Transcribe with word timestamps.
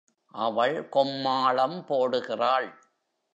அவள் 0.27 0.89
கொம்மாளம் 0.89 1.85
போடுகிறாள். 1.87 2.69